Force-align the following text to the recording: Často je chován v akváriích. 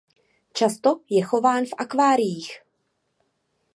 Často 0.53 1.01
je 1.09 1.21
chován 1.21 1.65
v 1.65 1.73
akváriích. 1.77 2.49